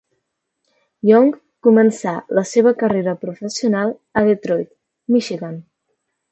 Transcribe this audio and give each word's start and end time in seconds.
Young 1.09 1.29
començà 1.67 2.15
la 2.39 2.45
seva 2.53 2.75
carrera 2.81 3.15
professional 3.27 3.95
a 4.23 4.27
Detroit, 4.33 4.75
Michigan. 5.19 5.65